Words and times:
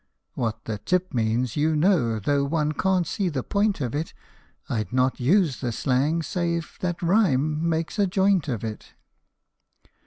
(What" 0.33 0.65
the 0.65 0.79
tip" 0.79 1.13
means 1.13 1.55
you 1.55 1.75
know, 1.75 2.17
though 2.17 2.43
one 2.43 2.71
can't 2.71 3.05
see 3.05 3.29
the 3.29 3.43
point 3.43 3.81
of 3.81 3.93
it. 3.93 4.15
I 4.67 4.81
'd 4.83 4.91
not 4.91 5.19
use 5.19 5.61
the 5.61 5.71
slang, 5.71 6.23
save 6.23 6.77
that 6.79 7.03
rhyme 7.03 7.69
makes 7.69 7.99
a 7.99 8.07
joint 8.07 8.47
of 8.47 8.63
it.) 8.63 8.95